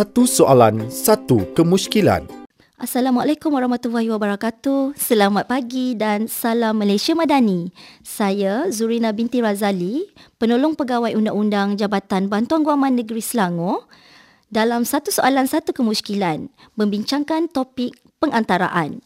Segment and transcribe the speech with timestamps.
[0.00, 2.24] Satu soalan, satu kemusykilan.
[2.80, 4.96] Assalamualaikum warahmatullahi wabarakatuh.
[4.96, 7.68] Selamat pagi dan salam Malaysia Madani.
[8.00, 10.08] Saya Zurina binti Razali,
[10.40, 13.92] penolong pegawai undang-undang Jabatan Bantuan Guaman Negeri Selangor
[14.48, 16.48] dalam satu soalan satu kemusykilan
[16.80, 17.92] membincangkan topik
[18.24, 19.04] pengantaraan.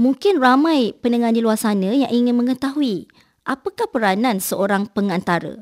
[0.00, 3.04] Mungkin ramai pendengar di luar sana yang ingin mengetahui
[3.44, 5.60] apakah peranan seorang pengantara.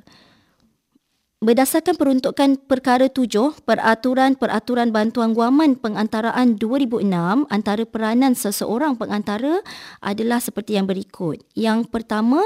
[1.41, 9.65] Berdasarkan peruntukan perkara tujuh Peraturan-Peraturan Bantuan Guaman Pengantaraan 2006, antara peranan seseorang pengantara
[10.05, 11.41] adalah seperti yang berikut.
[11.57, 12.45] Yang pertama,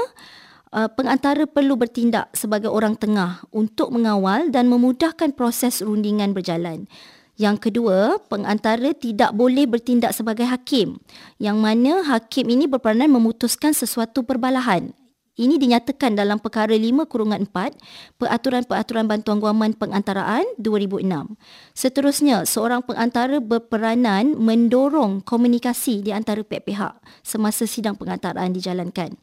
[0.71, 6.87] uh, pengantara perlu bertindak sebagai orang tengah untuk mengawal dan memudahkan proses rundingan berjalan.
[7.35, 11.03] Yang kedua, pengantara tidak boleh bertindak sebagai hakim,
[11.35, 14.95] yang mana hakim ini berperanan memutuskan sesuatu perbalahan
[15.35, 17.75] ini dinyatakan dalam perkara 5 kurungan 4
[18.15, 21.35] Peraturan-Peraturan Bantuan Guaman Pengantaraan 2006.
[21.75, 29.19] Seterusnya, seorang pengantara berperanan mendorong komunikasi di antara pihak-pihak semasa sidang pengantaraan dijalankan.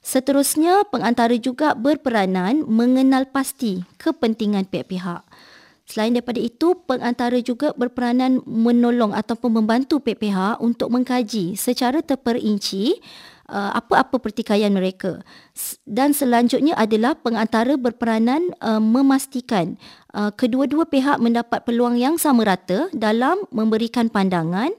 [0.00, 5.22] Seterusnya, pengantara juga berperanan mengenal pasti kepentingan pihak-pihak.
[5.84, 13.04] Selain daripada itu, pengantara juga berperanan menolong ataupun membantu pihak-pihak untuk mengkaji secara terperinci
[13.48, 15.22] uh, apa-apa pertikaian mereka.
[15.88, 19.80] Dan selanjutnya adalah pengantara berperanan uh, memastikan
[20.14, 24.70] uh, kedua-dua pihak mendapat peluang yang sama rata dalam memberikan pandangan,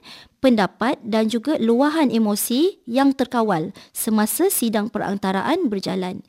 [0.43, 6.19] pendapat dan juga luahan emosi yang terkawal semasa sidang perantaraan berjalan.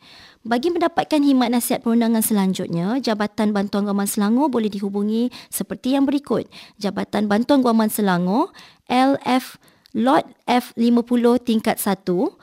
[0.44, 6.44] Bagi mendapatkan khidmat nasihat perundangan selanjutnya, Jabatan Bantuan Guaman Selangor boleh dihubungi seperti yang berikut.
[6.76, 8.52] Jabatan Bantuan Guaman Selangor,
[8.84, 9.56] LF
[9.94, 12.34] Lot F50 tingkat 1,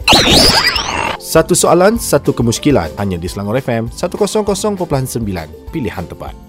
[1.20, 2.96] Satu soalan, satu kemusykilan.
[2.96, 4.80] Hanya di Selangor FM 100.9.
[5.76, 6.49] Pilihan tepat.